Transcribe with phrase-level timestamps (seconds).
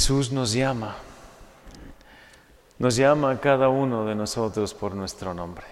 [0.00, 0.96] Jesús nos llama,
[2.78, 5.66] nos llama a cada uno de nosotros por nuestro nombre.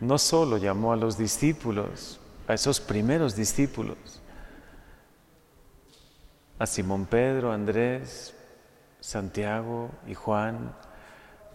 [0.00, 3.98] No solo llamó a los discípulos, a esos primeros discípulos,
[6.60, 8.32] a Simón Pedro, Andrés,
[9.00, 10.72] Santiago y Juan,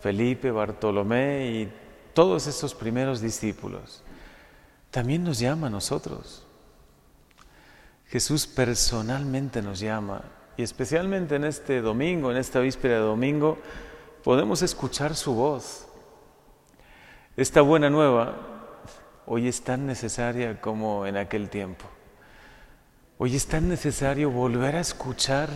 [0.02, 1.74] Felipe, Bartolomé y
[2.14, 4.04] todos esos primeros discípulos.
[4.90, 6.46] También nos llama a nosotros.
[8.08, 10.24] Jesús personalmente nos llama
[10.58, 13.58] y especialmente en este domingo, en esta víspera de domingo,
[14.24, 15.88] podemos escuchar su voz.
[17.38, 18.36] Esta buena nueva
[19.26, 21.86] hoy es tan necesaria como en aquel tiempo.
[23.18, 25.50] Hoy es tan necesario volver a escuchar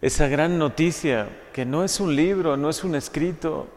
[0.00, 3.68] esa gran noticia que no es un libro, no es un escrito,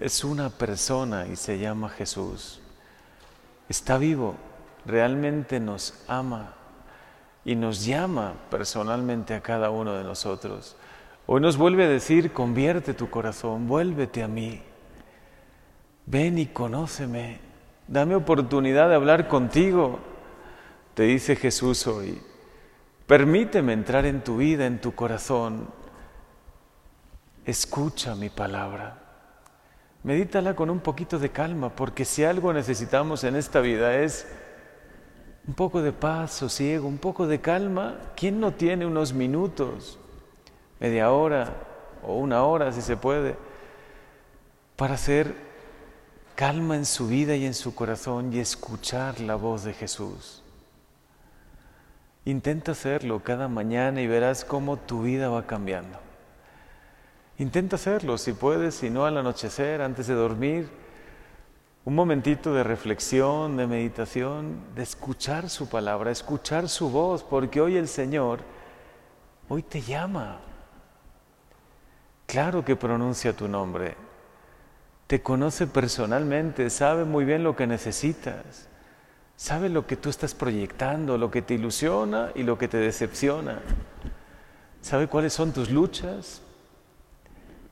[0.00, 2.60] es una persona y se llama Jesús.
[3.68, 4.34] Está vivo,
[4.84, 6.55] realmente nos ama
[7.46, 10.76] y nos llama personalmente a cada uno de nosotros.
[11.26, 14.60] Hoy nos vuelve a decir, convierte tu corazón, vuélvete a mí,
[16.06, 17.38] ven y conóceme,
[17.86, 20.00] dame oportunidad de hablar contigo,
[20.94, 22.20] te dice Jesús hoy.
[23.06, 25.68] Permíteme entrar en tu vida, en tu corazón.
[27.44, 28.98] Escucha mi palabra.
[30.02, 34.26] Medítala con un poquito de calma, porque si algo necesitamos en esta vida es
[35.46, 37.98] un poco de paz, sosiego, un poco de calma.
[38.16, 39.98] ¿Quién no tiene unos minutos,
[40.80, 41.54] media hora
[42.02, 43.36] o una hora si se puede,
[44.76, 45.34] para hacer
[46.34, 50.42] calma en su vida y en su corazón y escuchar la voz de Jesús?
[52.24, 56.00] Intenta hacerlo cada mañana y verás cómo tu vida va cambiando.
[57.38, 60.85] Intenta hacerlo si puedes, si no al anochecer, antes de dormir
[61.86, 67.76] un momentito de reflexión, de meditación, de escuchar su palabra, escuchar su voz, porque hoy
[67.76, 68.40] el Señor,
[69.48, 70.40] hoy te llama.
[72.26, 73.94] Claro que pronuncia tu nombre,
[75.06, 78.66] te conoce personalmente, sabe muy bien lo que necesitas,
[79.36, 83.60] sabe lo que tú estás proyectando, lo que te ilusiona y lo que te decepciona,
[84.80, 86.42] sabe cuáles son tus luchas,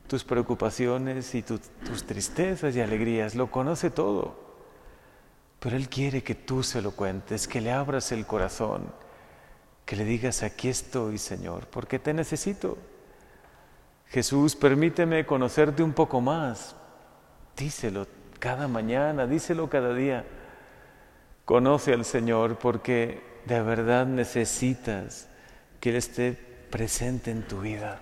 [0.07, 1.61] tus preocupaciones y tus
[2.05, 4.45] tristezas y alegrías, lo conoce todo.
[5.59, 8.91] Pero Él quiere que tú se lo cuentes, que le abras el corazón,
[9.85, 12.77] que le digas, aquí estoy, Señor, porque te necesito.
[14.07, 16.75] Jesús, permíteme conocerte un poco más.
[17.57, 18.07] Díselo
[18.39, 20.25] cada mañana, díselo cada día.
[21.45, 25.27] Conoce al Señor porque de verdad necesitas
[25.79, 26.33] que Él esté
[26.69, 27.99] presente en tu vida.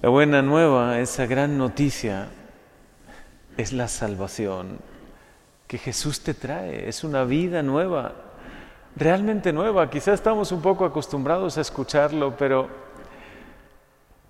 [0.00, 2.28] La buena nueva, esa gran noticia,
[3.56, 4.78] es la salvación
[5.66, 8.12] que Jesús te trae, es una vida nueva,
[8.94, 9.90] realmente nueva.
[9.90, 12.68] Quizás estamos un poco acostumbrados a escucharlo, pero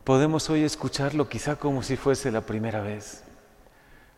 [0.05, 3.23] podemos hoy escucharlo quizá como si fuese la primera vez.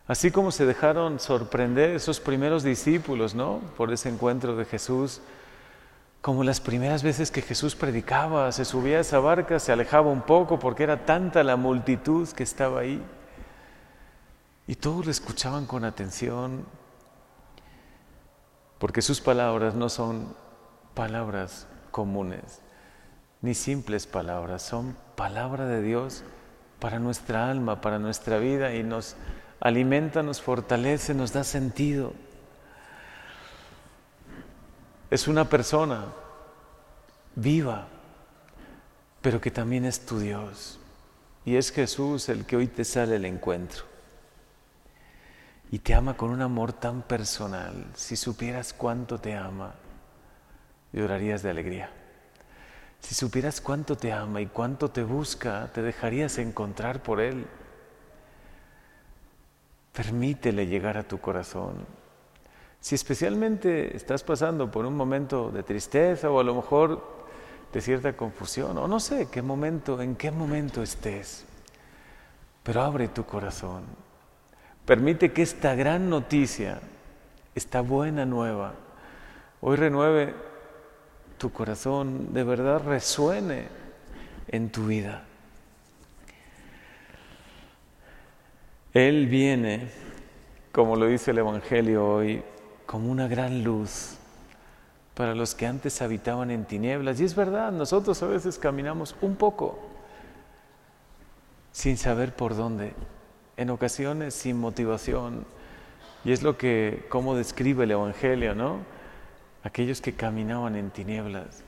[0.06, 3.58] Así como se dejaron sorprender esos primeros discípulos, ¿no?
[3.76, 5.20] Por ese encuentro de Jesús
[6.20, 10.22] como las primeras veces que Jesús predicaba, se subía a esa barca, se alejaba un
[10.22, 13.02] poco porque era tanta la multitud que estaba ahí.
[14.66, 16.66] Y todos le escuchaban con atención,
[18.78, 20.36] porque sus palabras no son
[20.94, 22.60] palabras comunes,
[23.40, 26.22] ni simples palabras, son palabra de Dios
[26.80, 29.16] para nuestra alma, para nuestra vida y nos
[29.58, 32.12] alimenta, nos fortalece, nos da sentido
[35.10, 36.06] es una persona
[37.34, 37.88] viva,
[39.20, 40.78] pero que también es tu Dios.
[41.44, 43.84] Y es Jesús el que hoy te sale el encuentro.
[45.72, 47.86] Y te ama con un amor tan personal.
[47.94, 49.74] Si supieras cuánto te ama,
[50.92, 51.90] llorarías de alegría.
[53.00, 57.46] Si supieras cuánto te ama y cuánto te busca, te dejarías encontrar por Él.
[59.92, 61.86] Permítele llegar a tu corazón.
[62.80, 67.02] Si especialmente estás pasando por un momento de tristeza o a lo mejor
[67.72, 71.44] de cierta confusión, o no sé qué momento, en qué momento estés,
[72.62, 73.84] pero abre tu corazón.
[74.84, 76.80] Permite que esta gran noticia,
[77.54, 78.72] esta buena nueva,
[79.60, 80.34] hoy renueve
[81.38, 83.68] tu corazón, de verdad resuene
[84.48, 85.24] en tu vida.
[88.92, 89.88] Él viene,
[90.72, 92.42] como lo dice el Evangelio hoy,
[92.90, 94.16] como una gran luz
[95.14, 97.20] para los que antes habitaban en tinieblas.
[97.20, 99.78] Y es verdad, nosotros a veces caminamos un poco
[101.70, 102.94] sin saber por dónde,
[103.56, 105.44] en ocasiones sin motivación.
[106.24, 108.78] Y es lo que, como describe el Evangelio, ¿no?
[109.62, 111.62] Aquellos que caminaban en tinieblas.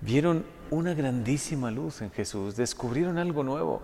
[0.00, 3.82] vieron una grandísima luz en Jesús, descubrieron algo nuevo.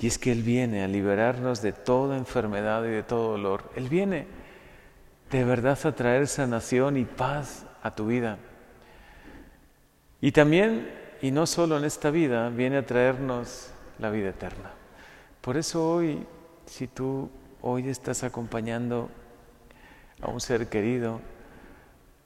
[0.00, 3.70] Y es que Él viene a liberarnos de toda enfermedad y de todo dolor.
[3.76, 4.45] Él viene
[5.30, 8.38] de verdad a traer sanación y paz a tu vida.
[10.20, 10.90] Y también,
[11.20, 14.70] y no solo en esta vida, viene a traernos la vida eterna.
[15.40, 16.26] Por eso hoy,
[16.66, 17.30] si tú
[17.60, 19.10] hoy estás acompañando
[20.20, 21.20] a un ser querido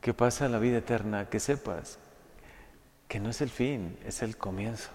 [0.00, 1.98] que pasa la vida eterna, que sepas
[3.08, 4.90] que no es el fin, es el comienzo.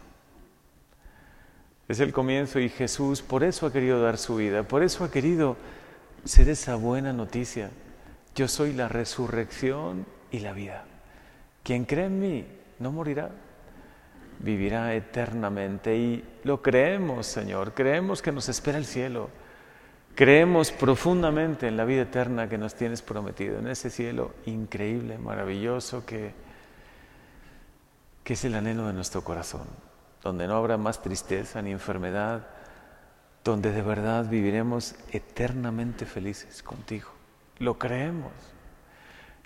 [1.88, 5.12] Es el comienzo y Jesús por eso ha querido dar su vida, por eso ha
[5.12, 5.58] querido
[6.24, 7.70] ser esa buena noticia.
[8.36, 10.84] Yo soy la resurrección y la vida.
[11.64, 12.46] Quien cree en mí
[12.80, 13.32] no morirá,
[14.40, 15.96] vivirá eternamente.
[15.96, 19.30] Y lo creemos, Señor, creemos que nos espera el cielo.
[20.14, 26.06] Creemos profundamente en la vida eterna que nos tienes prometido, en ese cielo increíble, maravilloso
[26.06, 26.34] que,
[28.24, 29.68] que es el anhelo de nuestro corazón
[30.26, 32.48] donde no habrá más tristeza ni enfermedad,
[33.44, 37.15] donde de verdad viviremos eternamente felices contigo.
[37.60, 38.32] Lo creemos.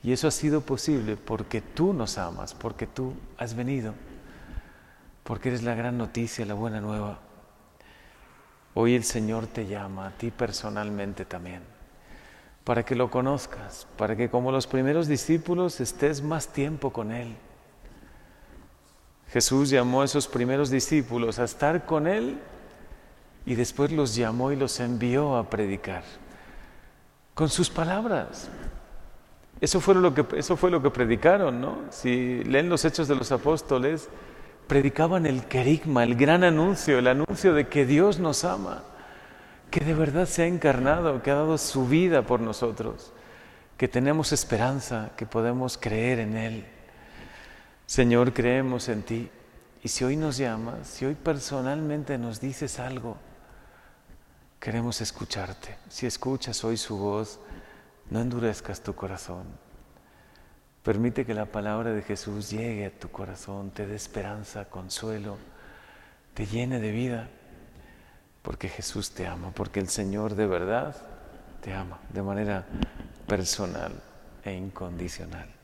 [0.01, 3.93] Y eso ha sido posible porque tú nos amas, porque tú has venido,
[5.23, 7.19] porque eres la gran noticia, la buena nueva.
[8.73, 11.61] Hoy el Señor te llama a ti personalmente también,
[12.63, 17.35] para que lo conozcas, para que como los primeros discípulos estés más tiempo con Él
[19.31, 22.39] Jesús llamó a esos primeros discípulos a estar con Él
[23.45, 26.03] y después los llamó y los envió a predicar
[27.39, 28.49] con sus palabras.
[29.61, 31.77] Eso fue lo que, eso fue lo que predicaron, ¿no?
[31.89, 34.09] Si leen los hechos de los apóstoles,
[34.67, 38.83] predicaban el querigma, el gran anuncio, el anuncio de que Dios nos ama,
[39.71, 43.13] que de verdad se ha encarnado, que ha dado su vida por nosotros,
[43.77, 46.65] que tenemos esperanza, que podemos creer en Él.
[47.85, 49.29] Señor, creemos en ti.
[49.81, 53.15] Y si hoy nos llamas, si hoy personalmente nos dices algo,
[54.59, 55.77] queremos escucharte.
[55.89, 57.39] Si escuchas hoy su voz,
[58.09, 59.45] no endurezcas tu corazón.
[60.83, 65.37] Permite que la palabra de Jesús llegue a tu corazón, te dé esperanza, consuelo,
[66.33, 67.29] te llene de vida,
[68.41, 70.95] porque Jesús te ama, porque el Señor de verdad
[71.61, 72.65] te ama de manera
[73.27, 73.91] personal
[74.43, 75.58] e incondicional.